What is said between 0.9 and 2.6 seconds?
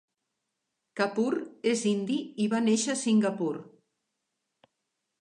Kapur és indi i